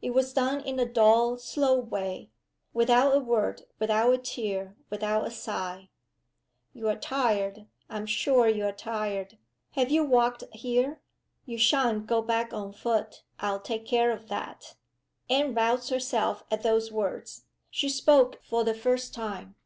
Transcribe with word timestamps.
It 0.00 0.10
was 0.10 0.32
done 0.32 0.60
in 0.60 0.78
a 0.78 0.86
dull, 0.86 1.36
slow 1.38 1.76
way 1.76 2.30
without 2.72 3.16
a 3.16 3.18
word, 3.18 3.62
without 3.80 4.12
a 4.14 4.18
tear, 4.18 4.76
without 4.90 5.26
a 5.26 5.30
sigh. 5.32 5.88
"You're 6.72 6.94
tired 6.94 7.66
I'm 7.90 8.06
sure 8.06 8.46
you're 8.46 8.70
tired. 8.70 9.38
Have 9.72 9.90
you 9.90 10.04
walked 10.04 10.44
here? 10.52 11.00
You 11.46 11.58
sha'n't 11.58 12.06
go 12.06 12.22
back 12.22 12.52
on 12.52 12.72
foot; 12.72 13.24
I'll 13.40 13.58
take 13.58 13.84
care 13.84 14.12
of 14.12 14.28
that!" 14.28 14.76
Anne 15.28 15.52
roused 15.52 15.90
herself 15.90 16.44
at 16.48 16.62
those 16.62 16.92
words. 16.92 17.46
She 17.68 17.88
spoke 17.88 18.40
for 18.44 18.62
the 18.62 18.74
first 18.74 19.12
time. 19.12 19.56